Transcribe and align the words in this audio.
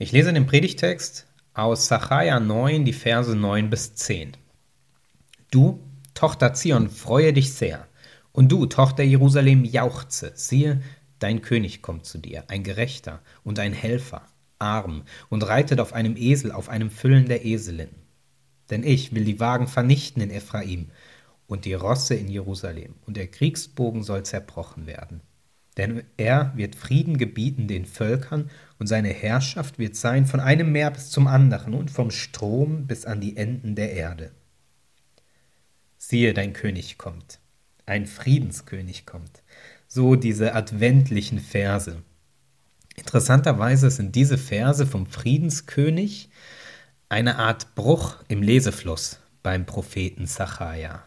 Ich 0.00 0.12
lese 0.12 0.32
den 0.32 0.46
Predigtext 0.46 1.26
aus 1.54 1.88
Sacharja 1.88 2.38
9, 2.38 2.84
die 2.84 2.92
Verse 2.92 3.34
9 3.34 3.68
bis 3.68 3.96
10. 3.96 4.36
Du, 5.50 5.80
Tochter 6.14 6.54
Zion, 6.54 6.88
freue 6.88 7.32
dich 7.32 7.52
sehr. 7.52 7.88
Und 8.30 8.52
du, 8.52 8.66
Tochter 8.66 9.02
Jerusalem, 9.02 9.64
jauchze. 9.64 10.30
Siehe, 10.36 10.80
dein 11.18 11.42
König 11.42 11.82
kommt 11.82 12.06
zu 12.06 12.18
dir, 12.18 12.44
ein 12.46 12.62
Gerechter 12.62 13.22
und 13.42 13.58
ein 13.58 13.72
Helfer, 13.72 14.28
arm 14.60 15.02
und 15.30 15.42
reitet 15.42 15.80
auf 15.80 15.92
einem 15.92 16.16
Esel, 16.16 16.52
auf 16.52 16.68
einem 16.68 16.92
Füllen 16.92 17.26
der 17.26 17.44
Eselin. 17.44 17.90
Denn 18.70 18.84
ich 18.84 19.12
will 19.16 19.24
die 19.24 19.40
Wagen 19.40 19.66
vernichten 19.66 20.22
in 20.22 20.30
Ephraim 20.30 20.92
und 21.48 21.64
die 21.64 21.74
Rosse 21.74 22.14
in 22.14 22.28
Jerusalem, 22.28 22.94
und 23.04 23.16
der 23.16 23.26
Kriegsbogen 23.26 24.04
soll 24.04 24.22
zerbrochen 24.22 24.86
werden. 24.86 25.22
Denn 25.78 26.02
er 26.16 26.52
wird 26.56 26.74
Frieden 26.74 27.16
gebieten 27.16 27.68
den 27.68 27.86
Völkern, 27.86 28.50
und 28.78 28.86
seine 28.86 29.08
Herrschaft 29.08 29.78
wird 29.78 29.96
sein 29.96 30.26
von 30.26 30.40
einem 30.40 30.70
Meer 30.70 30.90
bis 30.90 31.10
zum 31.10 31.26
anderen 31.26 31.74
und 31.74 31.90
vom 31.90 32.10
Strom 32.10 32.86
bis 32.86 33.06
an 33.06 33.20
die 33.20 33.36
Enden 33.36 33.74
der 33.74 33.92
Erde. 33.92 34.32
Siehe, 35.96 36.34
dein 36.34 36.52
König 36.52 36.98
kommt, 36.98 37.40
ein 37.86 38.06
Friedenskönig 38.06 39.04
kommt. 39.06 39.42
So 39.88 40.14
diese 40.14 40.54
adventlichen 40.54 41.40
Verse. 41.40 42.02
Interessanterweise 42.96 43.90
sind 43.90 44.14
diese 44.14 44.38
Verse 44.38 44.86
vom 44.86 45.06
Friedenskönig 45.06 46.30
eine 47.08 47.36
Art 47.36 47.74
Bruch 47.74 48.16
im 48.28 48.42
Lesefluss 48.42 49.20
beim 49.42 49.66
Propheten 49.66 50.26
Zachariah. 50.26 51.02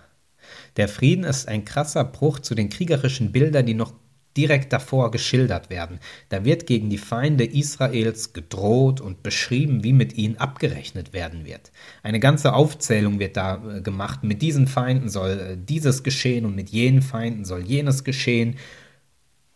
Der 0.78 0.88
Frieden 0.88 1.24
ist 1.24 1.48
ein 1.48 1.64
krasser 1.64 2.04
Bruch 2.04 2.40
zu 2.40 2.56
den 2.56 2.70
kriegerischen 2.70 3.32
Bildern, 3.32 3.66
die 3.66 3.74
noch 3.74 3.94
direkt 4.38 4.72
davor 4.74 5.12
geschildert 5.12 5.70
werden. 5.70 6.00
Da 6.30 6.46
wird 6.46 6.66
gegen 6.66 6.90
die 6.90 6.98
Feinde 6.98 7.46
Israels 7.46 8.34
gedroht 8.34 9.02
und 9.02 9.24
beschrieben, 9.24 9.84
wie 9.84 9.94
mit 9.94 10.18
ihnen 10.18 10.38
abgerechnet 10.38 11.14
werden 11.14 11.46
wird. 11.46 11.72
Eine 12.04 12.20
ganze 12.20 12.54
Aufzählung 12.54 13.20
wird 13.20 13.38
da 13.38 13.62
äh, 13.78 13.82
gemacht. 13.82 14.24
Mit 14.24 14.42
diesen 14.42 14.68
Feinden 14.68 15.10
soll 15.10 15.40
äh, 15.40 15.58
dieses 15.58 16.04
geschehen 16.04 16.46
und 16.46 16.56
mit 16.56 16.70
jenen 16.70 17.02
Feinden 17.02 17.46
soll 17.46 17.62
jenes 17.62 18.04
geschehen. 18.04 18.58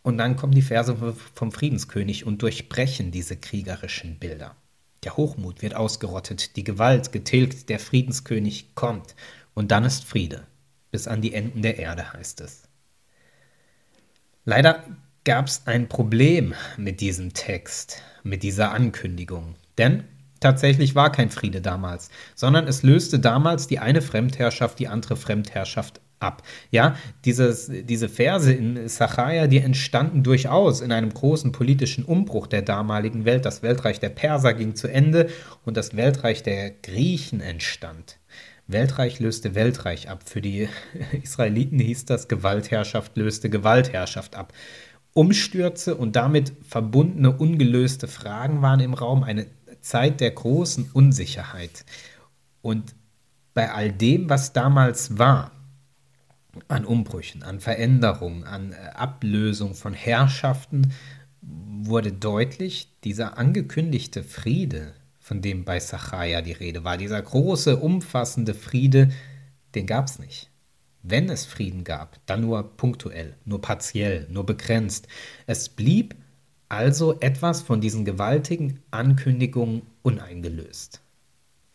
Und 0.01 0.17
dann 0.17 0.35
kommen 0.35 0.53
die 0.53 0.61
Verse 0.61 0.95
vom 1.33 1.51
Friedenskönig 1.51 2.25
und 2.25 2.41
durchbrechen 2.41 3.11
diese 3.11 3.37
kriegerischen 3.37 4.19
Bilder. 4.19 4.55
Der 5.03 5.17
Hochmut 5.17 5.61
wird 5.61 5.75
ausgerottet, 5.75 6.55
die 6.55 6.63
Gewalt 6.63 7.11
getilgt, 7.11 7.69
der 7.69 7.79
Friedenskönig 7.79 8.75
kommt. 8.75 9.15
Und 9.53 9.71
dann 9.71 9.83
ist 9.85 10.03
Friede 10.03 10.45
bis 10.95 11.09
an 11.09 11.21
die 11.21 11.33
Enden 11.33 11.61
der 11.61 11.77
Erde, 11.77 12.13
heißt 12.13 12.39
es. 12.39 12.64
Leider 14.47 14.83
gab 15.23 15.47
es 15.47 15.63
ein 15.65 15.89
Problem 15.89 16.53
mit 16.77 17.01
diesem 17.01 17.33
Text, 17.33 18.03
mit 18.23 18.43
dieser 18.43 18.71
Ankündigung. 18.71 19.55
Denn 19.79 20.03
tatsächlich 20.39 20.93
war 20.93 21.11
kein 21.11 21.31
Friede 21.31 21.61
damals, 21.61 22.11
sondern 22.35 22.67
es 22.67 22.83
löste 22.83 23.17
damals 23.17 23.65
die 23.65 23.79
eine 23.79 24.03
Fremdherrschaft 24.03 24.77
die 24.77 24.87
andere 24.87 25.15
Fremdherrschaft 25.15 25.99
ab. 26.19 26.43
Ja, 26.69 26.95
dieses, 27.25 27.71
diese 27.71 28.07
Verse 28.07 28.53
in 28.53 28.87
Sacharja, 28.87 29.47
die 29.47 29.57
entstanden 29.57 30.21
durchaus 30.21 30.81
in 30.81 30.91
einem 30.91 31.11
großen 31.11 31.51
politischen 31.51 32.05
Umbruch 32.05 32.45
der 32.45 32.61
damaligen 32.61 33.25
Welt. 33.25 33.45
Das 33.45 33.63
Weltreich 33.63 33.99
der 33.99 34.09
Perser 34.09 34.53
ging 34.53 34.75
zu 34.75 34.87
Ende 34.87 35.27
und 35.65 35.75
das 35.75 35.95
Weltreich 35.95 36.43
der 36.43 36.69
Griechen 36.69 37.41
entstand. 37.41 38.17
Weltreich 38.67 39.19
löste 39.19 39.55
Weltreich 39.55 40.09
ab. 40.09 40.23
Für 40.25 40.41
die 40.41 40.67
Israeliten 41.21 41.79
hieß 41.79 42.05
das, 42.05 42.27
Gewaltherrschaft 42.27 43.15
löste 43.17 43.49
Gewaltherrschaft 43.49 44.35
ab. 44.35 44.53
Umstürze 45.13 45.95
und 45.95 46.15
damit 46.15 46.53
verbundene 46.67 47.31
ungelöste 47.31 48.07
Fragen 48.07 48.61
waren 48.61 48.81
im 48.81 48.93
Raum 48.93 49.23
eine 49.23 49.47
Zeit 49.81 50.19
der 50.19 50.31
großen 50.31 50.89
Unsicherheit. 50.91 51.85
Und 52.61 52.95
bei 53.53 53.71
all 53.71 53.91
dem, 53.91 54.29
was 54.29 54.51
damals 54.51 55.17
war, 55.17 55.51
an 56.67 56.85
Umbrüchen, 56.85 57.43
an 57.43 57.59
Veränderungen, 57.59 58.43
an 58.43 58.73
äh, 58.73 58.75
Ablösung 58.95 59.75
von 59.75 59.93
Herrschaften, 59.93 60.93
wurde 61.41 62.11
deutlich, 62.11 62.89
dieser 63.03 63.37
angekündigte 63.37 64.23
Friede, 64.23 64.93
von 65.25 65.41
dem 65.41 65.65
bei 65.65 65.79
Sacharja 65.79 66.43
die 66.43 66.51
Rede 66.51 66.83
war. 66.83 66.97
Dieser 66.97 67.19
große, 67.19 67.77
umfassende 67.77 68.53
Friede, 68.53 69.09
den 69.73 69.87
gab 69.87 70.05
es 70.05 70.19
nicht. 70.19 70.51
Wenn 71.01 71.31
es 71.31 71.47
Frieden 71.47 71.83
gab, 71.83 72.19
dann 72.27 72.41
nur 72.41 72.77
punktuell, 72.77 73.35
nur 73.43 73.59
partiell, 73.59 74.27
nur 74.29 74.45
begrenzt. 74.45 75.07
Es 75.47 75.67
blieb 75.67 76.13
also 76.69 77.19
etwas 77.21 77.63
von 77.63 77.81
diesen 77.81 78.05
gewaltigen 78.05 78.83
Ankündigungen 78.91 79.81
uneingelöst. 80.03 81.01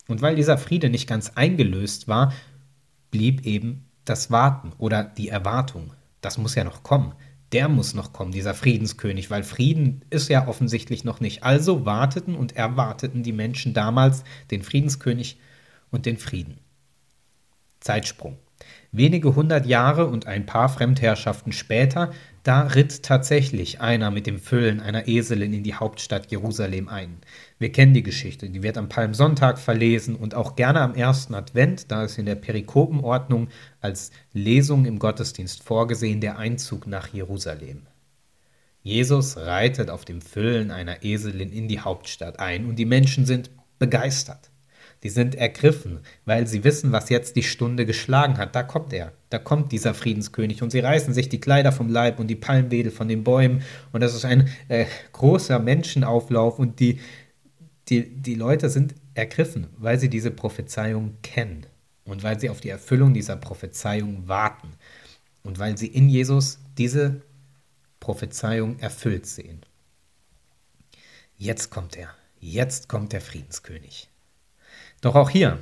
Und 0.06 0.22
weil 0.22 0.36
dieser 0.36 0.56
Friede 0.56 0.88
nicht 0.88 1.08
ganz 1.08 1.32
eingelöst 1.34 2.06
war, 2.06 2.32
blieb 3.10 3.44
eben 3.44 3.84
das 4.04 4.30
Warten 4.30 4.70
oder 4.78 5.02
die 5.02 5.28
Erwartung. 5.28 5.92
Das 6.20 6.38
muss 6.38 6.54
ja 6.54 6.62
noch 6.62 6.84
kommen 6.84 7.14
der 7.52 7.68
muss 7.68 7.94
noch 7.94 8.12
kommen, 8.12 8.32
dieser 8.32 8.54
Friedenskönig, 8.54 9.30
weil 9.30 9.42
Frieden 9.42 10.04
ist 10.10 10.28
ja 10.28 10.46
offensichtlich 10.46 11.04
noch 11.04 11.20
nicht. 11.20 11.42
Also 11.42 11.84
warteten 11.84 12.34
und 12.34 12.56
erwarteten 12.56 13.22
die 13.22 13.32
Menschen 13.32 13.74
damals 13.74 14.22
den 14.50 14.62
Friedenskönig 14.62 15.38
und 15.90 16.06
den 16.06 16.16
Frieden. 16.16 16.58
Zeitsprung. 17.80 18.38
Wenige 18.92 19.34
hundert 19.34 19.66
Jahre 19.66 20.06
und 20.06 20.26
ein 20.26 20.46
paar 20.46 20.68
Fremdherrschaften 20.68 21.52
später, 21.52 22.12
da 22.42 22.62
ritt 22.62 23.02
tatsächlich 23.02 23.80
einer 23.80 24.10
mit 24.10 24.26
dem 24.26 24.38
Füllen 24.38 24.80
einer 24.80 25.08
Eselin 25.08 25.52
in 25.52 25.62
die 25.62 25.74
Hauptstadt 25.74 26.30
Jerusalem 26.30 26.88
ein. 26.88 27.18
Wir 27.58 27.70
kennen 27.70 27.92
die 27.92 28.02
Geschichte, 28.02 28.48
die 28.48 28.62
wird 28.62 28.78
am 28.78 28.88
Palmsonntag 28.88 29.58
verlesen 29.58 30.16
und 30.16 30.34
auch 30.34 30.56
gerne 30.56 30.80
am 30.80 30.94
ersten 30.94 31.34
Advent, 31.34 31.90
da 31.90 32.04
ist 32.04 32.18
in 32.18 32.26
der 32.26 32.36
Perikopenordnung 32.36 33.48
als 33.80 34.10
Lesung 34.32 34.86
im 34.86 34.98
Gottesdienst 34.98 35.62
vorgesehen 35.62 36.20
der 36.20 36.38
Einzug 36.38 36.86
nach 36.86 37.08
Jerusalem. 37.08 37.86
Jesus 38.82 39.36
reitet 39.36 39.90
auf 39.90 40.06
dem 40.06 40.22
Füllen 40.22 40.70
einer 40.70 41.04
Eselin 41.04 41.52
in 41.52 41.68
die 41.68 41.80
Hauptstadt 41.80 42.40
ein 42.40 42.64
und 42.64 42.76
die 42.76 42.86
Menschen 42.86 43.26
sind 43.26 43.50
begeistert. 43.78 44.49
Die 45.02 45.08
sind 45.08 45.34
ergriffen, 45.34 46.00
weil 46.26 46.46
sie 46.46 46.62
wissen, 46.62 46.92
was 46.92 47.08
jetzt 47.08 47.36
die 47.36 47.42
Stunde 47.42 47.86
geschlagen 47.86 48.36
hat. 48.36 48.54
Da 48.54 48.62
kommt 48.62 48.92
er, 48.92 49.12
da 49.30 49.38
kommt 49.38 49.72
dieser 49.72 49.94
Friedenskönig 49.94 50.62
und 50.62 50.70
sie 50.70 50.80
reißen 50.80 51.14
sich 51.14 51.28
die 51.28 51.40
Kleider 51.40 51.72
vom 51.72 51.88
Leib 51.88 52.18
und 52.18 52.26
die 52.26 52.36
Palmwedel 52.36 52.92
von 52.92 53.08
den 53.08 53.24
Bäumen 53.24 53.62
und 53.92 54.02
das 54.02 54.14
ist 54.14 54.24
ein 54.24 54.48
äh, 54.68 54.84
großer 55.12 55.58
Menschenauflauf 55.58 56.58
und 56.58 56.80
die, 56.80 57.00
die, 57.88 58.10
die 58.10 58.34
Leute 58.34 58.68
sind 58.68 58.94
ergriffen, 59.14 59.68
weil 59.78 59.98
sie 59.98 60.10
diese 60.10 60.30
Prophezeiung 60.30 61.16
kennen 61.22 61.66
und 62.04 62.22
weil 62.22 62.38
sie 62.38 62.50
auf 62.50 62.60
die 62.60 62.68
Erfüllung 62.68 63.14
dieser 63.14 63.36
Prophezeiung 63.36 64.28
warten 64.28 64.68
und 65.42 65.58
weil 65.58 65.78
sie 65.78 65.86
in 65.86 66.08
Jesus 66.08 66.58
diese 66.76 67.22
Prophezeiung 68.00 68.78
erfüllt 68.78 69.26
sehen. 69.26 69.60
Jetzt 71.36 71.70
kommt 71.70 71.96
er, 71.96 72.10
jetzt 72.38 72.88
kommt 72.88 73.12
der 73.12 73.20
Friedenskönig. 73.20 74.10
Doch 75.00 75.14
auch 75.14 75.30
hier 75.30 75.58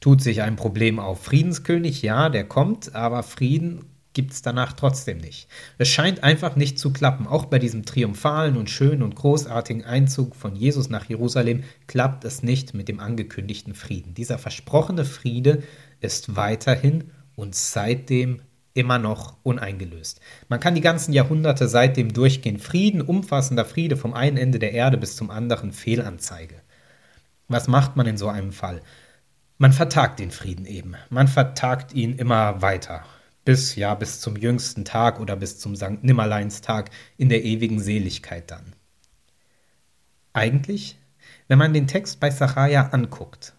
tut 0.00 0.20
sich 0.20 0.42
ein 0.42 0.56
Problem 0.56 0.98
auf. 0.98 1.22
Friedenskönig, 1.22 2.02
ja, 2.02 2.28
der 2.28 2.44
kommt, 2.44 2.94
aber 2.94 3.22
Frieden 3.22 3.86
gibt 4.12 4.32
es 4.32 4.42
danach 4.42 4.72
trotzdem 4.72 5.18
nicht. 5.18 5.48
Es 5.76 5.88
scheint 5.88 6.22
einfach 6.22 6.56
nicht 6.56 6.78
zu 6.78 6.92
klappen. 6.92 7.26
Auch 7.26 7.46
bei 7.46 7.58
diesem 7.58 7.84
triumphalen 7.84 8.56
und 8.56 8.70
schönen 8.70 9.02
und 9.02 9.16
großartigen 9.16 9.84
Einzug 9.84 10.36
von 10.36 10.54
Jesus 10.54 10.88
nach 10.88 11.08
Jerusalem 11.08 11.64
klappt 11.86 12.24
es 12.24 12.42
nicht 12.42 12.74
mit 12.74 12.88
dem 12.88 13.00
angekündigten 13.00 13.74
Frieden. 13.74 14.14
Dieser 14.14 14.38
versprochene 14.38 15.04
Friede 15.04 15.62
ist 16.00 16.36
weiterhin 16.36 17.10
und 17.34 17.54
seitdem 17.54 18.40
immer 18.74 18.98
noch 18.98 19.36
uneingelöst. 19.42 20.20
Man 20.48 20.60
kann 20.60 20.74
die 20.74 20.80
ganzen 20.80 21.12
Jahrhunderte 21.12 21.68
seitdem 21.68 22.12
durchgehen. 22.12 22.58
Frieden, 22.58 23.00
umfassender 23.00 23.64
Friede 23.64 23.96
vom 23.96 24.14
einen 24.14 24.36
Ende 24.36 24.58
der 24.58 24.72
Erde 24.72 24.96
bis 24.96 25.16
zum 25.16 25.30
anderen 25.30 25.72
Fehlanzeige. 25.72 26.56
Was 27.48 27.68
macht 27.68 27.96
man 27.96 28.06
in 28.06 28.16
so 28.16 28.28
einem 28.28 28.52
Fall? 28.52 28.80
Man 29.58 29.72
vertagt 29.72 30.18
den 30.18 30.30
Frieden 30.30 30.66
eben. 30.66 30.94
Man 31.10 31.28
vertagt 31.28 31.92
ihn 31.92 32.16
immer 32.16 32.62
weiter. 32.62 33.04
Bis, 33.44 33.76
ja, 33.76 33.94
bis 33.94 34.20
zum 34.20 34.36
jüngsten 34.36 34.84
Tag 34.84 35.20
oder 35.20 35.36
bis 35.36 35.58
zum 35.58 35.76
St. 35.76 36.02
Nimmerleinstag 36.02 36.90
in 37.18 37.28
der 37.28 37.44
ewigen 37.44 37.78
Seligkeit 37.78 38.50
dann. 38.50 38.74
Eigentlich, 40.32 40.98
wenn 41.46 41.58
man 41.58 41.74
den 41.74 41.86
Text 41.86 42.20
bei 42.20 42.30
Sacharja 42.30 42.88
anguckt, 42.88 43.54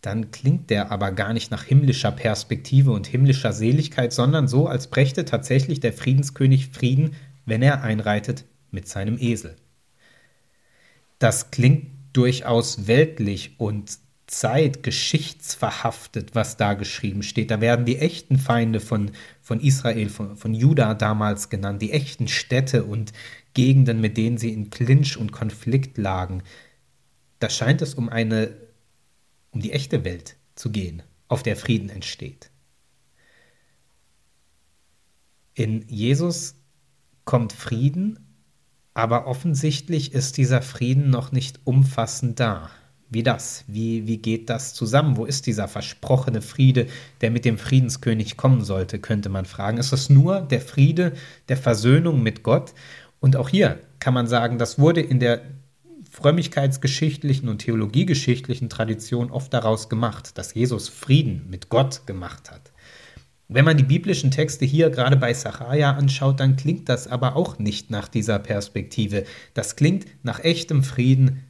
dann 0.00 0.30
klingt 0.30 0.70
der 0.70 0.90
aber 0.90 1.12
gar 1.12 1.32
nicht 1.32 1.50
nach 1.50 1.64
himmlischer 1.64 2.12
Perspektive 2.12 2.92
und 2.92 3.06
himmlischer 3.06 3.52
Seligkeit, 3.52 4.12
sondern 4.12 4.48
so, 4.48 4.66
als 4.66 4.86
brächte 4.86 5.24
tatsächlich 5.24 5.80
der 5.80 5.92
Friedenskönig 5.92 6.68
Frieden, 6.68 7.16
wenn 7.44 7.62
er 7.62 7.82
einreitet 7.82 8.44
mit 8.70 8.88
seinem 8.88 9.18
Esel. 9.18 9.56
Das 11.18 11.50
klingt 11.50 11.97
durchaus 12.18 12.86
weltlich 12.88 13.54
und 13.58 13.98
zeitgeschichtsverhaftet, 14.26 16.34
was 16.34 16.56
da 16.56 16.74
geschrieben 16.74 17.22
steht. 17.22 17.52
Da 17.52 17.60
werden 17.60 17.86
die 17.86 17.98
echten 17.98 18.38
Feinde 18.38 18.80
von, 18.80 19.12
von 19.40 19.60
Israel, 19.60 20.08
von, 20.08 20.36
von 20.36 20.52
Juda 20.52 20.94
damals 20.94 21.48
genannt, 21.48 21.80
die 21.80 21.92
echten 21.92 22.26
Städte 22.26 22.82
und 22.82 23.12
Gegenden, 23.54 24.00
mit 24.00 24.16
denen 24.16 24.36
sie 24.36 24.52
in 24.52 24.70
Clinch 24.70 25.16
und 25.16 25.30
Konflikt 25.30 25.96
lagen. 25.96 26.42
da 27.38 27.48
scheint 27.48 27.82
es 27.82 27.94
um 27.94 28.08
eine, 28.08 28.52
um 29.52 29.60
die 29.60 29.70
echte 29.70 30.04
Welt 30.04 30.34
zu 30.56 30.72
gehen, 30.72 31.04
auf 31.28 31.44
der 31.44 31.56
Frieden 31.56 31.88
entsteht. 31.88 32.50
In 35.54 35.84
Jesus 35.86 36.56
kommt 37.24 37.52
Frieden, 37.52 38.27
aber 38.98 39.28
offensichtlich 39.28 40.12
ist 40.12 40.38
dieser 40.38 40.60
Frieden 40.60 41.08
noch 41.08 41.30
nicht 41.30 41.60
umfassend 41.62 42.40
da. 42.40 42.68
Wie 43.08 43.22
das? 43.22 43.62
Wie, 43.68 44.08
wie 44.08 44.16
geht 44.18 44.50
das 44.50 44.74
zusammen? 44.74 45.16
Wo 45.16 45.24
ist 45.24 45.46
dieser 45.46 45.68
versprochene 45.68 46.42
Friede, 46.42 46.88
der 47.20 47.30
mit 47.30 47.44
dem 47.44 47.58
Friedenskönig 47.58 48.36
kommen 48.36 48.64
sollte, 48.64 48.98
könnte 48.98 49.28
man 49.28 49.44
fragen. 49.44 49.78
Ist 49.78 49.92
es 49.92 50.10
nur 50.10 50.40
der 50.40 50.60
Friede 50.60 51.12
der 51.48 51.56
Versöhnung 51.56 52.24
mit 52.24 52.42
Gott? 52.42 52.74
Und 53.20 53.36
auch 53.36 53.48
hier 53.48 53.78
kann 54.00 54.14
man 54.14 54.26
sagen, 54.26 54.58
das 54.58 54.80
wurde 54.80 55.00
in 55.00 55.20
der 55.20 55.42
frömmigkeitsgeschichtlichen 56.10 57.48
und 57.48 57.58
theologiegeschichtlichen 57.58 58.68
Tradition 58.68 59.30
oft 59.30 59.54
daraus 59.54 59.88
gemacht, 59.88 60.36
dass 60.38 60.54
Jesus 60.54 60.88
Frieden 60.88 61.46
mit 61.48 61.68
Gott 61.68 62.04
gemacht 62.06 62.50
hat. 62.50 62.72
Wenn 63.50 63.64
man 63.64 63.78
die 63.78 63.84
biblischen 63.84 64.30
Texte 64.30 64.66
hier 64.66 64.90
gerade 64.90 65.16
bei 65.16 65.32
Sacharja 65.32 65.92
anschaut, 65.92 66.38
dann 66.38 66.56
klingt 66.56 66.90
das 66.90 67.08
aber 67.08 67.34
auch 67.34 67.58
nicht 67.58 67.90
nach 67.90 68.06
dieser 68.06 68.38
Perspektive. 68.38 69.24
Das 69.54 69.74
klingt 69.74 70.06
nach 70.22 70.44
echtem 70.44 70.82
Frieden, 70.82 71.44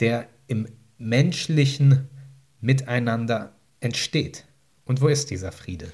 der 0.00 0.28
im 0.48 0.68
menschlichen 0.98 2.08
Miteinander 2.60 3.54
entsteht. 3.80 4.44
Und 4.84 5.00
wo 5.00 5.08
ist 5.08 5.30
dieser 5.30 5.50
Friede? 5.50 5.90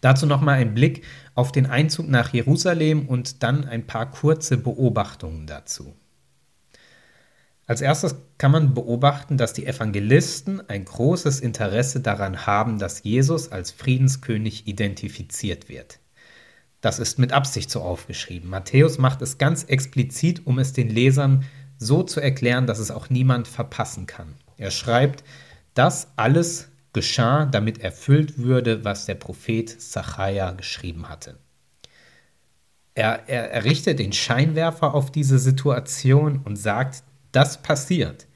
Dazu 0.00 0.24
nochmal 0.24 0.60
ein 0.60 0.74
Blick 0.74 1.02
auf 1.34 1.50
den 1.50 1.66
Einzug 1.66 2.08
nach 2.08 2.32
Jerusalem 2.32 3.06
und 3.06 3.42
dann 3.42 3.64
ein 3.64 3.88
paar 3.88 4.08
kurze 4.08 4.56
Beobachtungen 4.56 5.48
dazu. 5.48 5.96
Als 7.68 7.82
erstes 7.82 8.16
kann 8.38 8.50
man 8.50 8.72
beobachten, 8.72 9.36
dass 9.36 9.52
die 9.52 9.66
Evangelisten 9.66 10.66
ein 10.70 10.86
großes 10.86 11.40
Interesse 11.40 12.00
daran 12.00 12.46
haben, 12.46 12.78
dass 12.78 13.02
Jesus 13.02 13.52
als 13.52 13.70
Friedenskönig 13.70 14.66
identifiziert 14.66 15.68
wird. 15.68 16.00
Das 16.80 16.98
ist 16.98 17.18
mit 17.18 17.34
Absicht 17.34 17.70
so 17.70 17.82
aufgeschrieben. 17.82 18.48
Matthäus 18.48 18.96
macht 18.96 19.20
es 19.20 19.36
ganz 19.36 19.64
explizit, 19.64 20.46
um 20.46 20.58
es 20.58 20.72
den 20.72 20.88
Lesern 20.88 21.44
so 21.76 22.02
zu 22.02 22.20
erklären, 22.20 22.66
dass 22.66 22.78
es 22.78 22.90
auch 22.90 23.10
niemand 23.10 23.46
verpassen 23.46 24.06
kann. 24.06 24.34
Er 24.56 24.70
schreibt, 24.70 25.22
das 25.74 26.08
alles 26.16 26.70
geschah, 26.94 27.44
damit 27.44 27.82
erfüllt 27.82 28.38
würde, 28.38 28.82
was 28.82 29.04
der 29.04 29.14
Prophet 29.16 29.68
Zachariah 29.68 30.52
geschrieben 30.52 31.10
hatte. 31.10 31.38
Er, 32.94 33.28
er, 33.28 33.50
er 33.52 33.64
richtet 33.64 33.98
den 33.98 34.14
Scheinwerfer 34.14 34.94
auf 34.94 35.12
diese 35.12 35.38
Situation 35.38 36.40
und 36.44 36.56
sagt, 36.56 37.04
das 37.32 37.62
passiert, 37.62 38.26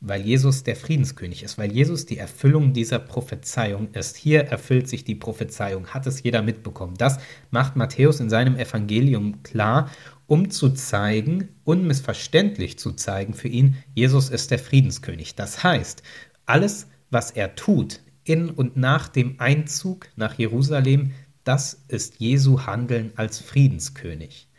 weil 0.00 0.22
Jesus 0.22 0.62
der 0.62 0.76
Friedenskönig 0.76 1.42
ist, 1.42 1.58
weil 1.58 1.72
Jesus 1.72 2.06
die 2.06 2.16
Erfüllung 2.16 2.72
dieser 2.72 2.98
Prophezeiung 2.98 3.92
ist. 3.92 4.16
Hier 4.16 4.44
erfüllt 4.44 4.88
sich 4.88 5.04
die 5.04 5.14
Prophezeiung, 5.14 5.88
hat 5.88 6.06
es 6.06 6.22
jeder 6.22 6.40
mitbekommen. 6.42 6.94
Das 6.96 7.18
macht 7.50 7.76
Matthäus 7.76 8.18
in 8.20 8.30
seinem 8.30 8.56
Evangelium 8.56 9.42
klar, 9.42 9.90
um 10.26 10.50
zu 10.50 10.70
zeigen, 10.70 11.48
unmissverständlich 11.64 12.78
zu 12.78 12.92
zeigen 12.92 13.34
für 13.34 13.48
ihn, 13.48 13.76
Jesus 13.94 14.30
ist 14.30 14.50
der 14.50 14.58
Friedenskönig. 14.58 15.34
Das 15.34 15.62
heißt, 15.64 16.02
alles, 16.46 16.86
was 17.10 17.32
er 17.32 17.56
tut 17.56 18.00
in 18.24 18.48
und 18.48 18.76
nach 18.76 19.08
dem 19.08 19.40
Einzug 19.40 20.08
nach 20.16 20.38
Jerusalem, 20.38 21.12
das 21.44 21.82
ist 21.88 22.20
Jesu 22.20 22.64
Handeln 22.64 23.12
als 23.16 23.38
Friedenskönig. 23.38 24.49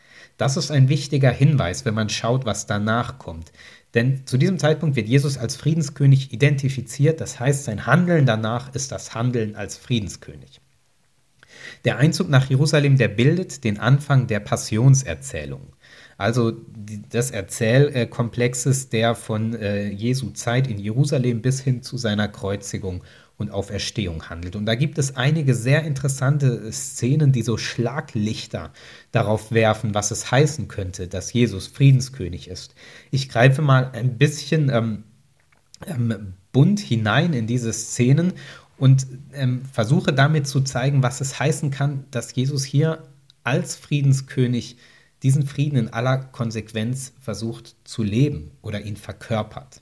Das 0.42 0.58
ist 0.58 0.72
ein 0.72 0.90
wichtiger 0.90 1.30
Hinweis, 1.30 1.86
wenn 1.86 1.94
man 1.94 2.10
schaut, 2.10 2.48
was 2.48 2.66
danach 2.66 3.20
kommt. 3.20 3.52
Denn 3.94 4.26
zu 4.26 4.40
diesem 4.40 4.58
Zeitpunkt 4.58 4.96
wird 4.96 5.08
Jesus 5.08 5.38
als 5.38 5.56
Friedenskönig 5.56 6.34
identifiziert, 6.34 7.22
das 7.22 7.40
heißt, 7.40 7.66
sein 7.66 7.86
Handeln 7.86 8.26
danach 8.26 8.74
ist 8.74 8.92
das 8.92 9.14
Handeln 9.14 9.56
als 9.56 9.78
Friedenskönig. 9.78 10.60
Der 11.86 11.98
Einzug 11.98 12.28
nach 12.28 12.50
Jerusalem, 12.50 12.98
der 12.98 13.10
bildet 13.10 13.64
den 13.64 13.80
Anfang 13.80 14.26
der 14.26 14.40
Passionserzählung. 14.40 15.74
Also 16.18 16.54
des 16.76 17.30
Erzählkomplexes, 17.30 18.90
der 18.90 19.14
von 19.14 19.54
äh, 19.54 19.90
Jesu 19.90 20.32
Zeit 20.32 20.66
in 20.66 20.80
Jerusalem 20.80 21.44
bis 21.44 21.60
hin 21.60 21.84
zu 21.84 21.98
seiner 21.98 22.28
Kreuzigung 22.28 23.04
und 23.42 23.52
Auferstehung 23.52 24.30
handelt. 24.30 24.56
Und 24.56 24.66
da 24.66 24.76
gibt 24.76 24.98
es 24.98 25.18
einige 25.18 25.54
sehr 25.54 25.84
interessante 25.84 26.72
Szenen, 26.72 27.32
die 27.32 27.42
so 27.42 27.58
Schlaglichter 27.58 28.72
darauf 29.12 29.52
werfen, 29.52 29.94
was 29.94 30.12
es 30.12 30.32
heißen 30.32 30.68
könnte, 30.68 31.08
dass 31.08 31.34
Jesus 31.34 31.68
Friedenskönig 31.68 32.48
ist. 32.48 32.76
Ich 33.10 33.28
greife 33.30 33.62
mal 33.62 33.92
ein 33.92 34.18
bisschen 34.18 34.70
ähm, 34.70 35.04
ähm, 35.86 36.34
bunt 36.52 36.80
hinein 36.80 37.34
in 37.34 37.48
diese 37.48 37.74
Szenen 37.74 38.34
und 38.78 39.08
ähm, 39.34 39.64
versuche 39.66 40.14
damit 40.14 40.48
zu 40.48 40.62
zeigen, 40.62 41.04
was 41.04 41.22
es 41.22 41.40
heißen 41.40 41.72
kann, 41.72 42.06
dass 42.12 42.34
Jesus 42.36 42.64
hier 42.64 43.04
als 43.44 43.76
Friedenskönig 43.76 44.78
diesen 45.24 45.46
Frieden 45.46 45.78
in 45.78 45.90
aller 45.90 46.18
Konsequenz 46.18 47.14
versucht 47.20 47.76
zu 47.84 48.04
leben 48.04 48.52
oder 48.62 48.82
ihn 48.82 48.98
verkörpert. 48.98 49.82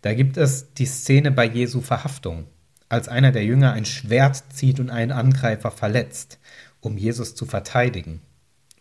Da 0.00 0.14
gibt 0.14 0.36
es 0.36 0.72
die 0.74 0.86
Szene 0.86 1.30
bei 1.30 1.46
Jesu 1.46 1.80
Verhaftung, 1.80 2.46
als 2.88 3.08
einer 3.08 3.32
der 3.32 3.44
Jünger 3.44 3.72
ein 3.72 3.84
Schwert 3.84 4.42
zieht 4.52 4.80
und 4.80 4.90
einen 4.90 5.12
Angreifer 5.12 5.70
verletzt, 5.70 6.38
um 6.80 6.96
Jesus 6.96 7.34
zu 7.34 7.44
verteidigen. 7.46 8.20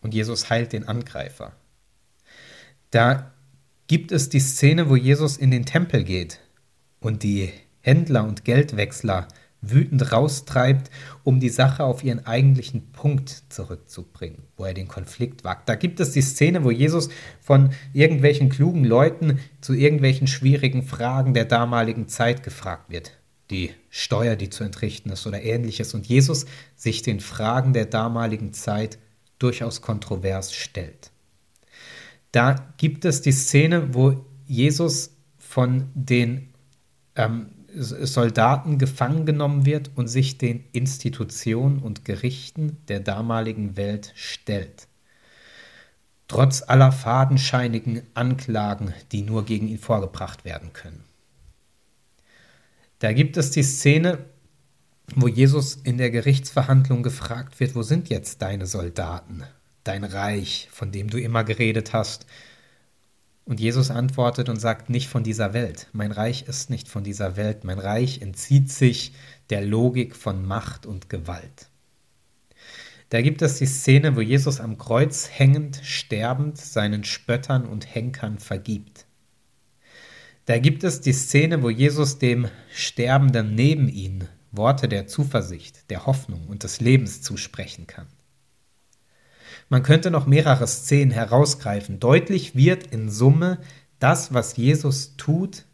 Und 0.02 0.14
Jesus 0.14 0.50
heilt 0.50 0.74
den 0.74 0.88
Angreifer. 0.88 1.54
Da 2.92 3.32
gibt 3.88 4.12
es 4.12 4.30
die 4.30 4.40
Szene, 4.40 4.90
wo 4.90 4.96
Jesus 4.96 5.38
in 5.38 5.52
den 5.52 5.66
Tempel 5.66 6.04
geht 6.04 6.40
und 7.00 7.24
die 7.24 7.52
Händler 7.82 8.24
und 8.24 8.46
Geldwechsler 8.46 9.28
wütend 9.60 10.12
raustreibt, 10.12 10.92
um 11.24 11.40
die 11.40 11.50
Sache 11.50 11.84
auf 11.84 12.04
ihren 12.04 12.26
eigentlichen 12.26 12.92
Punkt 12.92 13.44
zurückzubringen, 13.50 14.44
wo 14.56 14.66
er 14.66 14.74
den 14.74 14.88
Konflikt 14.88 15.44
wagt. 15.44 15.68
Da 15.68 15.76
gibt 15.76 16.00
es 16.00 16.12
die 16.12 16.22
Szene, 16.22 16.64
wo 16.64 16.72
Jesus 16.72 17.10
von 17.42 17.72
irgendwelchen 17.92 18.50
klugen 18.50 18.86
Leuten 18.86 19.40
zu 19.60 19.74
irgendwelchen 19.74 20.28
schwierigen 20.28 20.84
Fragen 20.84 21.34
der 21.34 21.46
damaligen 21.46 22.08
Zeit 22.08 22.44
gefragt 22.44 22.90
wird 22.90 23.18
die 23.50 23.72
Steuer, 23.90 24.36
die 24.36 24.50
zu 24.50 24.64
entrichten 24.64 25.10
ist 25.10 25.26
oder 25.26 25.42
ähnliches. 25.42 25.94
Und 25.94 26.08
Jesus 26.08 26.46
sich 26.76 27.02
den 27.02 27.20
Fragen 27.20 27.74
der 27.74 27.86
damaligen 27.86 28.54
Zeit 28.54 28.98
durchaus 29.40 29.82
kontrovers 29.82 30.54
stellt. 30.54 31.12
Da 32.32 32.56
gibt 32.78 33.06
es 33.06 33.22
die 33.22 33.32
Szene, 33.32 33.94
wo 33.94 34.26
Jesus 34.46 35.12
von 35.38 35.90
den 35.94 36.50
ähm, 37.16 37.48
Soldaten 37.74 38.78
gefangen 38.78 39.26
genommen 39.26 39.66
wird 39.66 39.92
und 39.96 40.08
sich 40.08 40.38
den 40.38 40.64
Institutionen 40.72 41.80
und 41.80 42.06
Gerichten 42.06 42.78
der 42.88 43.00
damaligen 43.00 43.78
Welt 43.78 44.14
stellt. 44.16 44.88
Trotz 46.28 46.64
aller 46.68 46.92
fadenscheinigen 46.92 48.02
Anklagen, 48.14 48.94
die 49.12 49.22
nur 49.22 49.46
gegen 49.46 49.68
ihn 49.68 49.80
vorgebracht 49.80 50.44
werden 50.44 50.74
können. 50.74 51.07
Da 53.00 53.14
gibt 53.14 53.38
es 53.38 53.52
die 53.52 53.64
Szene, 53.64 54.26
wo 55.16 55.28
Jesus 55.28 55.76
in 55.76 55.98
der 55.98 56.10
Gerichtsverhandlung 56.10 57.04
gefragt 57.04 57.60
wird, 57.60 57.76
wo 57.76 57.84
sind 57.84 58.10
jetzt 58.10 58.42
deine 58.42 58.66
Soldaten, 58.66 59.44
dein 59.84 60.04
Reich, 60.04 60.68
von 60.72 60.92
dem 60.92 61.10
du 61.10 61.20
immer 61.20 61.44
geredet 61.44 61.94
hast? 61.94 62.26
Und 63.46 63.62
Jesus 63.62 63.92
antwortet 63.92 64.50
und 64.50 64.60
sagt, 64.60 64.90
nicht 64.90 65.08
von 65.08 65.24
dieser 65.24 65.54
Welt. 65.54 65.88
Mein 65.94 66.12
Reich 66.12 66.48
ist 66.48 66.70
nicht 66.70 66.90
von 66.90 67.06
dieser 67.06 67.38
Welt. 67.38 67.64
Mein 67.64 67.80
Reich 67.80 68.22
entzieht 68.22 68.70
sich 68.70 69.14
der 69.50 69.62
Logik 69.62 70.16
von 70.16 70.46
Macht 70.46 70.86
und 70.86 71.10
Gewalt. 71.10 71.70
Da 73.10 73.22
gibt 73.22 73.42
es 73.42 73.58
die 73.58 73.66
Szene, 73.66 74.18
wo 74.18 74.22
Jesus 74.22 74.60
am 74.60 74.78
Kreuz 74.78 75.30
hängend, 75.32 75.80
sterbend 75.82 76.58
seinen 76.58 77.06
Spöttern 77.06 77.66
und 77.66 77.96
Henkern 77.96 78.38
vergibt. 78.40 79.07
Da 80.48 80.60
gibt 80.60 80.86
es 80.86 81.02
die 81.02 81.12
Szene, 81.12 81.62
wo 81.62 81.70
Jesus 81.70 82.20
dem 82.20 82.48
Sterbenden 82.72 83.54
neben 83.54 83.90
ihn 83.90 84.30
Worte 84.54 84.88
der 84.88 85.06
Zuversicht, 85.06 85.90
der 85.90 86.06
Hoffnung 86.06 86.48
und 86.48 86.64
des 86.64 86.80
Lebens 86.80 87.22
zusprechen 87.22 87.86
kann. 87.86 88.08
Man 89.68 89.84
könnte 89.84 90.10
noch 90.10 90.26
mehrere 90.26 90.66
Szenen 90.66 91.12
herausgreifen. 91.12 92.00
Deutlich 92.00 92.56
wird 92.56 92.88
in 92.88 93.10
Summe, 93.10 93.60
das, 94.00 94.34
was 94.34 94.56
Jesus 94.56 95.18
tut 95.18 95.66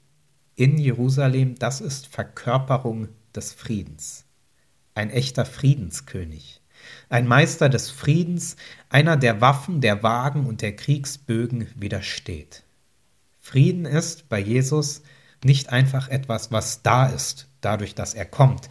in 0.55 0.79
Jerusalem, 0.79 1.53
das 1.53 1.79
ist 1.79 2.07
Verkörperung 2.07 3.09
des 3.35 3.53
Friedens. 3.53 4.25
Ein 4.95 5.11
echter 5.11 5.45
Friedenskönig. 5.45 6.61
Ein 7.09 7.27
Meister 7.27 7.69
des 7.69 7.91
Friedens, 7.91 8.55
einer 8.89 9.17
der 9.17 9.39
Waffen, 9.39 9.81
der 9.81 10.01
Wagen 10.01 10.47
und 10.47 10.63
der 10.63 10.75
Kriegsbögen 10.75 11.67
widersteht. 11.75 12.62
Frieden 13.45 13.85
ist 13.85 14.29
bei 14.29 14.39
Jesus 14.39 15.01
nicht 15.43 15.69
einfach 15.69 16.07
etwas, 16.07 16.53
was 16.53 16.81
da 16.81 17.07
ist, 17.07 17.49
dadurch, 17.59 17.93
dass 17.93 18.13
er 18.13 18.23
kommt 18.23 18.69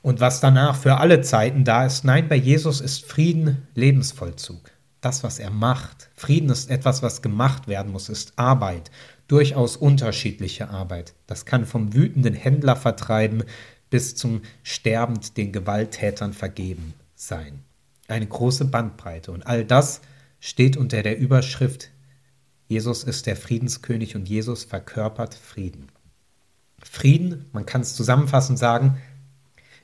und 0.00 0.18
was 0.18 0.40
danach 0.40 0.76
für 0.76 0.96
alle 0.96 1.20
Zeiten 1.20 1.62
da 1.64 1.84
ist. 1.84 2.02
Nein, 2.02 2.26
bei 2.26 2.36
Jesus 2.36 2.80
ist 2.80 3.04
Frieden 3.04 3.68
Lebensvollzug. 3.74 4.70
das, 5.02 5.22
was 5.22 5.38
er 5.38 5.50
macht. 5.50 6.08
Frieden 6.14 6.48
ist 6.48 6.70
etwas, 6.70 7.02
was 7.02 7.20
gemacht 7.20 7.68
werden 7.68 7.92
muss, 7.92 8.08
ist 8.08 8.32
Arbeit, 8.36 8.90
durchaus 9.28 9.76
unterschiedliche 9.76 10.70
Arbeit. 10.70 11.12
Das 11.26 11.44
kann 11.44 11.66
vom 11.66 11.92
wütenden 11.92 12.34
Händler 12.34 12.76
vertreiben 12.76 13.44
bis 13.90 14.14
zum 14.14 14.40
sterbend 14.62 15.36
den 15.36 15.52
Gewalttätern 15.52 16.32
vergeben 16.32 16.94
sein. 17.14 17.62
Eine 18.08 18.26
große 18.26 18.64
Bandbreite. 18.64 19.32
Und 19.32 19.46
all 19.46 19.66
das 19.66 20.00
steht 20.40 20.78
unter 20.78 21.02
der 21.02 21.18
Überschrift 21.18 21.90
Jesus 22.72 23.04
ist 23.04 23.26
der 23.26 23.36
Friedenskönig 23.36 24.16
und 24.16 24.30
Jesus 24.30 24.64
verkörpert 24.64 25.34
Frieden. 25.34 25.88
Frieden, 26.82 27.44
man 27.52 27.66
kann 27.66 27.82
es 27.82 27.94
zusammenfassend 27.94 28.58
sagen, 28.58 28.96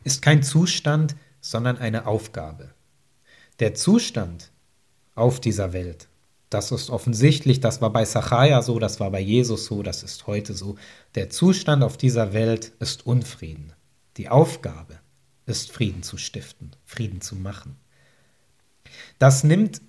ist 0.05 0.23
kein 0.23 0.43
Zustand, 0.43 1.15
sondern 1.43 1.77
eine 1.77 2.07
Aufgabe. 2.07 2.73
Der 3.59 3.75
Zustand 3.75 4.51
auf 5.15 5.39
dieser 5.39 5.75
Welt, 5.75 6.09
das 6.49 6.73
ist 6.73 6.89
offensichtlich, 6.89 7.61
das 7.61 7.83
war 7.83 7.93
bei 7.93 8.07
Sacharja 8.07 8.63
so, 8.63 8.79
das 8.79 9.01
war 9.01 9.11
bei 9.11 9.21
Jesus 9.21 9.67
so, 9.67 9.83
das 9.83 10.03
ist 10.03 10.27
heute 10.27 10.55
so. 10.55 10.77
Der 11.15 11.29
Zustand 11.29 11.83
auf 11.83 11.99
dieser 11.99 12.33
Welt 12.33 12.73
ist 12.81 13.05
Unfrieden. 13.05 13.75
Die 14.17 14.31
Aufgabe 14.31 14.99
ist 15.45 15.73
Frieden 15.73 16.03
zu 16.03 16.17
stiften, 16.17 16.71
Frieden 16.87 17.21
zu 17.21 17.37
machen. 17.37 17.77
Das 19.19 19.45
nimmt 19.45 19.83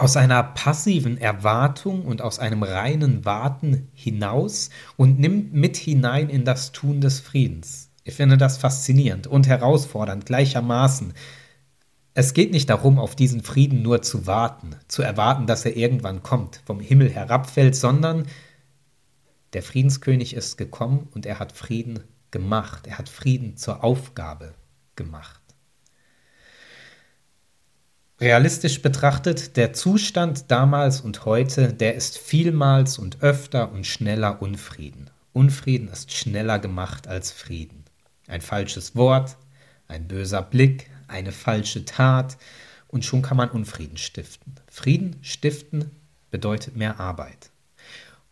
aus 0.00 0.16
einer 0.16 0.42
passiven 0.42 1.18
Erwartung 1.18 2.06
und 2.06 2.22
aus 2.22 2.38
einem 2.38 2.62
reinen 2.62 3.26
Warten 3.26 3.88
hinaus 3.92 4.70
und 4.96 5.20
nimmt 5.20 5.52
mit 5.52 5.76
hinein 5.76 6.30
in 6.30 6.44
das 6.44 6.72
Tun 6.72 7.02
des 7.02 7.20
Friedens. 7.20 7.90
Ich 8.02 8.14
finde 8.14 8.38
das 8.38 8.56
faszinierend 8.56 9.26
und 9.26 9.46
herausfordernd 9.46 10.24
gleichermaßen. 10.24 11.12
Es 12.14 12.32
geht 12.32 12.50
nicht 12.50 12.70
darum, 12.70 12.98
auf 12.98 13.14
diesen 13.14 13.42
Frieden 13.42 13.82
nur 13.82 14.00
zu 14.00 14.26
warten, 14.26 14.74
zu 14.88 15.02
erwarten, 15.02 15.46
dass 15.46 15.66
er 15.66 15.76
irgendwann 15.76 16.22
kommt, 16.22 16.62
vom 16.64 16.80
Himmel 16.80 17.10
herabfällt, 17.10 17.76
sondern 17.76 18.26
der 19.52 19.62
Friedenskönig 19.62 20.34
ist 20.34 20.56
gekommen 20.56 21.08
und 21.12 21.26
er 21.26 21.38
hat 21.38 21.52
Frieden 21.52 22.00
gemacht, 22.30 22.86
er 22.86 22.96
hat 22.96 23.10
Frieden 23.10 23.58
zur 23.58 23.84
Aufgabe 23.84 24.54
gemacht. 24.96 25.39
Realistisch 28.20 28.82
betrachtet, 28.82 29.56
der 29.56 29.72
Zustand 29.72 30.50
damals 30.50 31.00
und 31.00 31.24
heute, 31.24 31.72
der 31.72 31.94
ist 31.94 32.18
vielmals 32.18 32.98
und 32.98 33.22
öfter 33.22 33.72
und 33.72 33.86
schneller 33.86 34.42
Unfrieden. 34.42 35.08
Unfrieden 35.32 35.88
ist 35.88 36.12
schneller 36.12 36.58
gemacht 36.58 37.08
als 37.08 37.32
Frieden. 37.32 37.84
Ein 38.28 38.42
falsches 38.42 38.94
Wort, 38.94 39.38
ein 39.88 40.06
böser 40.06 40.42
Blick, 40.42 40.90
eine 41.08 41.32
falsche 41.32 41.86
Tat 41.86 42.36
und 42.88 43.06
schon 43.06 43.22
kann 43.22 43.38
man 43.38 43.48
Unfrieden 43.48 43.96
stiften. 43.96 44.54
Frieden 44.70 45.16
stiften 45.22 45.90
bedeutet 46.30 46.76
mehr 46.76 47.00
Arbeit. 47.00 47.50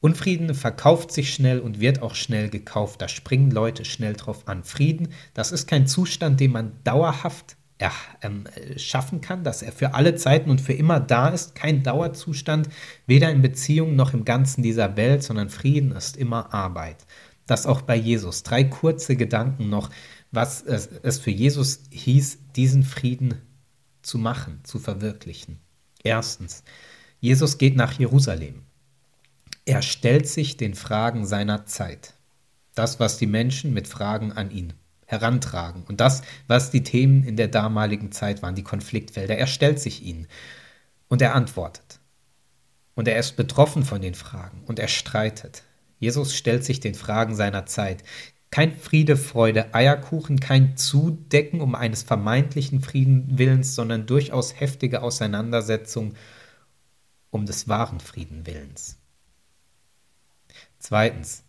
Unfrieden 0.00 0.54
verkauft 0.54 1.12
sich 1.12 1.32
schnell 1.32 1.60
und 1.60 1.80
wird 1.80 2.02
auch 2.02 2.14
schnell 2.14 2.50
gekauft. 2.50 3.00
Da 3.00 3.08
springen 3.08 3.50
Leute 3.50 3.86
schnell 3.86 4.12
drauf 4.12 4.46
an. 4.48 4.64
Frieden, 4.64 5.08
das 5.32 5.50
ist 5.50 5.66
kein 5.66 5.86
Zustand, 5.86 6.40
den 6.40 6.52
man 6.52 6.72
dauerhaft 6.84 7.56
er, 7.78 7.92
ähm, 8.22 8.44
schaffen 8.76 9.20
kann, 9.20 9.44
dass 9.44 9.62
er 9.62 9.72
für 9.72 9.94
alle 9.94 10.16
Zeiten 10.16 10.50
und 10.50 10.60
für 10.60 10.72
immer 10.72 10.98
da 10.98 11.28
ist, 11.28 11.54
kein 11.54 11.82
Dauerzustand, 11.84 12.68
weder 13.06 13.30
in 13.30 13.40
Beziehungen 13.40 13.96
noch 13.96 14.12
im 14.12 14.24
Ganzen 14.24 14.62
dieser 14.62 14.96
Welt, 14.96 15.22
sondern 15.22 15.48
Frieden 15.48 15.92
ist 15.92 16.16
immer 16.16 16.52
Arbeit. 16.52 17.06
Das 17.46 17.66
auch 17.66 17.80
bei 17.80 17.96
Jesus. 17.96 18.42
Drei 18.42 18.64
kurze 18.64 19.16
Gedanken 19.16 19.70
noch, 19.70 19.90
was 20.32 20.60
es, 20.62 20.88
es 21.02 21.18
für 21.18 21.30
Jesus 21.30 21.84
hieß, 21.90 22.38
diesen 22.56 22.82
Frieden 22.82 23.40
zu 24.02 24.18
machen, 24.18 24.60
zu 24.64 24.78
verwirklichen. 24.78 25.58
Erstens, 26.02 26.64
Jesus 27.20 27.58
geht 27.58 27.76
nach 27.76 27.92
Jerusalem. 27.92 28.62
Er 29.64 29.82
stellt 29.82 30.28
sich 30.28 30.56
den 30.56 30.74
Fragen 30.74 31.26
seiner 31.26 31.64
Zeit. 31.66 32.14
Das, 32.74 33.00
was 33.00 33.18
die 33.18 33.26
Menschen 33.26 33.72
mit 33.72 33.88
Fragen 33.88 34.32
an 34.32 34.50
ihn 34.50 34.72
herantragen. 35.08 35.84
Und 35.88 36.00
das, 36.00 36.22
was 36.46 36.70
die 36.70 36.82
Themen 36.82 37.24
in 37.24 37.36
der 37.36 37.48
damaligen 37.48 38.12
Zeit 38.12 38.42
waren, 38.42 38.54
die 38.54 38.62
Konfliktfelder. 38.62 39.36
Er 39.36 39.46
stellt 39.46 39.80
sich 39.80 40.04
ihnen 40.04 40.28
und 41.08 41.22
er 41.22 41.34
antwortet. 41.34 41.98
Und 42.94 43.08
er 43.08 43.18
ist 43.18 43.36
betroffen 43.36 43.84
von 43.84 44.02
den 44.02 44.14
Fragen 44.14 44.62
und 44.66 44.78
er 44.78 44.88
streitet. 44.88 45.62
Jesus 45.98 46.36
stellt 46.36 46.62
sich 46.62 46.80
den 46.80 46.94
Fragen 46.94 47.34
seiner 47.34 47.64
Zeit. 47.64 48.04
Kein 48.50 48.76
Friede, 48.76 49.16
Freude, 49.16 49.74
Eierkuchen, 49.74 50.40
kein 50.40 50.76
Zudecken 50.76 51.62
um 51.62 51.74
eines 51.74 52.02
vermeintlichen 52.02 52.82
Friedenwillens, 52.82 53.74
sondern 53.74 54.06
durchaus 54.06 54.60
heftige 54.60 55.02
Auseinandersetzung 55.02 56.14
um 57.30 57.46
des 57.46 57.66
wahren 57.68 58.00
Friedenwillens. 58.00 58.98
Zweitens, 60.78 61.44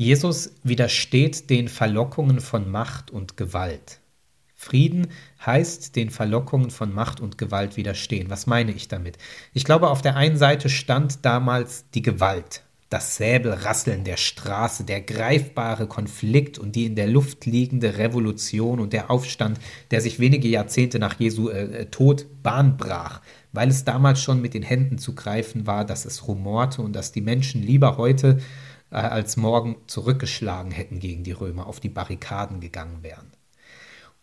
Jesus 0.00 0.52
widersteht 0.62 1.50
den 1.50 1.66
Verlockungen 1.66 2.38
von 2.40 2.70
Macht 2.70 3.10
und 3.10 3.36
Gewalt. 3.36 3.98
Frieden 4.54 5.08
heißt 5.44 5.96
den 5.96 6.10
Verlockungen 6.10 6.70
von 6.70 6.94
Macht 6.94 7.20
und 7.20 7.36
Gewalt 7.36 7.76
widerstehen. 7.76 8.30
Was 8.30 8.46
meine 8.46 8.70
ich 8.70 8.86
damit? 8.86 9.18
Ich 9.54 9.64
glaube, 9.64 9.90
auf 9.90 10.00
der 10.00 10.14
einen 10.14 10.36
Seite 10.36 10.68
stand 10.68 11.24
damals 11.24 11.90
die 11.94 12.02
Gewalt, 12.02 12.62
das 12.90 13.16
Säbelrasseln 13.16 14.04
der 14.04 14.18
Straße, 14.18 14.84
der 14.84 15.00
greifbare 15.00 15.88
Konflikt 15.88 16.60
und 16.60 16.76
die 16.76 16.86
in 16.86 16.94
der 16.94 17.08
Luft 17.08 17.44
liegende 17.44 17.98
Revolution 17.98 18.78
und 18.78 18.92
der 18.92 19.10
Aufstand, 19.10 19.58
der 19.90 20.00
sich 20.00 20.20
wenige 20.20 20.46
Jahrzehnte 20.46 21.00
nach 21.00 21.18
Jesu 21.18 21.48
äh, 21.48 21.80
äh 21.80 21.86
Tod 21.86 22.24
Bahn 22.44 22.76
brach, 22.76 23.20
weil 23.50 23.68
es 23.68 23.84
damals 23.84 24.22
schon 24.22 24.40
mit 24.40 24.54
den 24.54 24.62
Händen 24.62 24.98
zu 24.98 25.16
greifen 25.16 25.66
war, 25.66 25.84
dass 25.84 26.04
es 26.04 26.28
rumorte 26.28 26.82
und 26.82 26.92
dass 26.92 27.10
die 27.10 27.20
Menschen 27.20 27.64
lieber 27.64 27.96
heute 27.96 28.38
äh, 28.90 28.96
als 28.96 29.36
morgen 29.36 29.76
zurückgeschlagen 29.86 30.70
hätten 30.70 30.98
gegen 30.98 31.24
die 31.24 31.32
Römer, 31.32 31.66
auf 31.66 31.80
die 31.80 31.88
Barrikaden 31.88 32.60
gegangen 32.60 33.02
wären. 33.02 33.32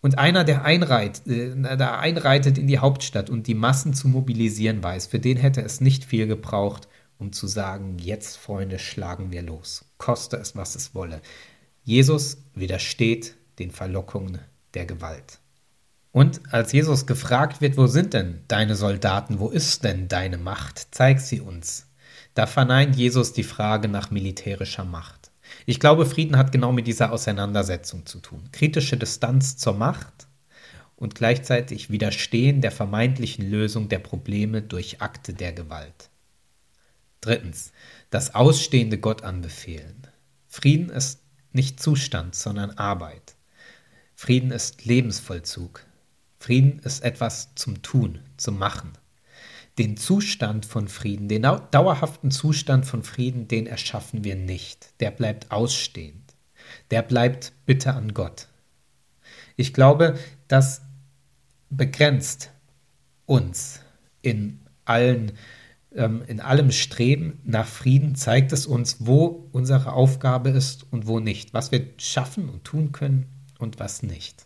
Und 0.01 0.19
einer, 0.19 0.43
der, 0.43 0.63
einreit, 0.63 1.25
äh, 1.27 1.55
der 1.55 1.99
einreitet 1.99 2.57
in 2.57 2.67
die 2.67 2.79
Hauptstadt 2.79 3.29
und 3.29 3.47
die 3.47 3.55
Massen 3.55 3.93
zu 3.93 4.07
mobilisieren 4.07 4.83
weiß, 4.83 5.07
für 5.07 5.19
den 5.19 5.37
hätte 5.37 5.61
es 5.61 5.81
nicht 5.81 6.05
viel 6.05 6.27
gebraucht, 6.27 6.87
um 7.17 7.31
zu 7.31 7.47
sagen, 7.47 7.97
jetzt 7.97 8.37
Freunde, 8.37 8.77
schlagen 8.77 9.31
wir 9.31 9.41
los, 9.41 9.85
koste 9.97 10.37
es, 10.37 10.55
was 10.55 10.75
es 10.75 10.93
wolle. 10.93 11.21
Jesus 11.83 12.37
widersteht 12.53 13.35
den 13.59 13.71
Verlockungen 13.71 14.39
der 14.73 14.85
Gewalt. 14.85 15.39
Und 16.11 16.53
als 16.53 16.71
Jesus 16.71 17.07
gefragt 17.07 17.61
wird, 17.61 17.77
wo 17.77 17.87
sind 17.87 18.13
denn 18.13 18.41
deine 18.47 18.75
Soldaten, 18.75 19.39
wo 19.39 19.49
ist 19.49 19.83
denn 19.83 20.07
deine 20.07 20.37
Macht, 20.37 20.87
zeig 20.91 21.19
sie 21.19 21.41
uns. 21.41 21.87
Da 22.35 22.45
verneint 22.47 22.95
Jesus 22.97 23.33
die 23.33 23.43
Frage 23.43 23.87
nach 23.87 24.11
militärischer 24.11 24.83
Macht. 24.83 25.31
Ich 25.65 25.79
glaube, 25.79 26.05
Frieden 26.05 26.37
hat 26.37 26.51
genau 26.51 26.71
mit 26.73 26.85
dieser 26.85 27.11
Auseinandersetzung 27.11 28.05
zu 28.05 28.19
tun. 28.19 28.49
Kritische 28.51 28.97
Distanz 28.97 29.57
zur 29.57 29.73
Macht 29.73 30.27
und 30.97 31.15
gleichzeitig 31.15 31.89
Widerstehen 31.89 32.59
der 32.59 32.71
vermeintlichen 32.71 33.49
Lösung 33.49 33.87
der 33.87 33.99
Probleme 33.99 34.61
durch 34.61 35.01
Akte 35.01 35.33
der 35.33 35.53
Gewalt. 35.53 36.09
Drittens, 37.21 37.71
das 38.09 38.35
ausstehende 38.35 38.97
Gott 38.97 39.23
anbefehlen. 39.23 40.05
Frieden 40.47 40.89
ist 40.89 41.21
nicht 41.53 41.79
Zustand, 41.79 42.35
sondern 42.35 42.71
Arbeit. 42.71 43.35
Frieden 44.13 44.51
ist 44.51 44.83
Lebensvollzug. 44.83 45.85
Frieden 46.37 46.79
ist 46.79 47.01
etwas 47.01 47.55
zum 47.55 47.81
Tun, 47.81 48.19
zum 48.35 48.57
Machen. 48.57 48.91
Den 49.77 49.97
Zustand 49.97 50.65
von 50.65 50.87
Frieden, 50.87 51.27
den 51.27 51.41
dauerhaften 51.41 52.31
Zustand 52.31 52.85
von 52.85 53.03
Frieden, 53.03 53.47
den 53.47 53.67
erschaffen 53.67 54.23
wir 54.23 54.35
nicht. 54.35 54.93
Der 55.01 55.11
bleibt 55.11 55.51
ausstehend. 55.51 56.33
Der 56.91 57.01
bleibt 57.01 57.53
bitte 57.65 57.93
an 57.93 58.13
Gott. 58.13 58.47
Ich 59.57 59.73
glaube, 59.73 60.17
das 60.47 60.81
begrenzt 61.69 62.51
uns 63.25 63.81
in 64.21 64.59
allen 64.85 65.33
ähm, 65.95 66.23
in 66.27 66.39
allem 66.41 66.71
Streben 66.71 67.39
nach 67.43 67.67
Frieden 67.67 68.15
zeigt 68.15 68.51
es 68.51 68.65
uns, 68.65 68.97
wo 68.99 69.47
unsere 69.51 69.93
Aufgabe 69.93 70.49
ist 70.49 70.85
und 70.91 71.07
wo 71.07 71.19
nicht, 71.19 71.53
was 71.53 71.71
wir 71.71 71.87
schaffen 71.97 72.49
und 72.49 72.63
tun 72.63 72.91
können 72.91 73.27
und 73.59 73.79
was 73.79 74.03
nicht. 74.03 74.45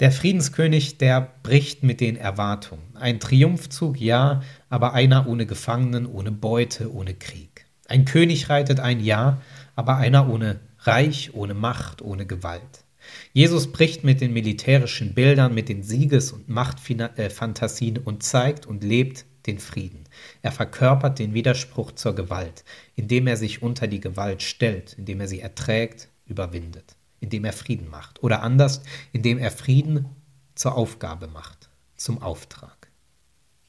Der 0.00 0.12
Friedenskönig, 0.12 0.98
der 0.98 1.32
bricht 1.42 1.82
mit 1.82 2.00
den 2.00 2.14
Erwartungen. 2.14 2.84
Ein 2.94 3.18
Triumphzug, 3.18 4.00
ja, 4.00 4.42
aber 4.68 4.92
einer 4.92 5.26
ohne 5.26 5.44
Gefangenen, 5.44 6.06
ohne 6.06 6.30
Beute, 6.30 6.94
ohne 6.94 7.14
Krieg. 7.14 7.66
Ein 7.88 8.04
König 8.04 8.48
reitet 8.48 8.78
ein 8.78 9.00
Ja, 9.00 9.42
aber 9.74 9.96
einer 9.96 10.28
ohne 10.28 10.60
Reich, 10.78 11.34
ohne 11.34 11.54
Macht, 11.54 12.00
ohne 12.00 12.26
Gewalt. 12.26 12.84
Jesus 13.32 13.72
bricht 13.72 14.04
mit 14.04 14.20
den 14.20 14.32
militärischen 14.32 15.14
Bildern, 15.14 15.52
mit 15.52 15.68
den 15.68 15.82
Sieges- 15.82 16.30
und 16.30 16.48
Machtfantasien 16.48 17.98
und 17.98 18.22
zeigt 18.22 18.66
und 18.66 18.84
lebt 18.84 19.24
den 19.48 19.58
Frieden. 19.58 20.04
Er 20.42 20.52
verkörpert 20.52 21.18
den 21.18 21.34
Widerspruch 21.34 21.90
zur 21.92 22.14
Gewalt, 22.14 22.64
indem 22.94 23.26
er 23.26 23.36
sich 23.36 23.62
unter 23.62 23.88
die 23.88 24.00
Gewalt 24.00 24.44
stellt, 24.44 24.92
indem 24.92 25.20
er 25.20 25.26
sie 25.26 25.40
erträgt, 25.40 26.08
überwindet 26.26 26.97
indem 27.20 27.44
er 27.44 27.52
Frieden 27.52 27.88
macht. 27.88 28.22
Oder 28.22 28.42
anders, 28.42 28.82
indem 29.12 29.38
er 29.38 29.50
Frieden 29.50 30.06
zur 30.54 30.74
Aufgabe 30.74 31.28
macht, 31.28 31.70
zum 31.96 32.22
Auftrag. 32.22 32.90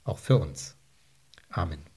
auch 0.03 0.17
für 0.17 0.37
uns. 0.37 0.75
Amen. 1.49 1.88